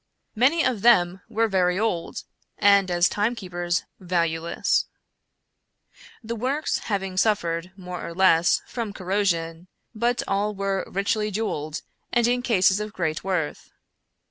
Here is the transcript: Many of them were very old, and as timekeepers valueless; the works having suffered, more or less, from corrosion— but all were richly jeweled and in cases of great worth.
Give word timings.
Many 0.33 0.65
of 0.65 0.81
them 0.81 1.21
were 1.29 1.47
very 1.47 1.77
old, 1.77 2.23
and 2.57 2.89
as 2.89 3.07
timekeepers 3.07 3.83
valueless; 3.99 4.87
the 6.23 6.35
works 6.35 6.79
having 6.89 7.17
suffered, 7.17 7.71
more 7.77 8.03
or 8.03 8.15
less, 8.15 8.63
from 8.65 8.93
corrosion— 8.93 9.67
but 9.93 10.23
all 10.27 10.55
were 10.55 10.87
richly 10.89 11.29
jeweled 11.29 11.83
and 12.11 12.25
in 12.25 12.41
cases 12.41 12.79
of 12.79 12.93
great 12.93 13.23
worth. 13.23 13.69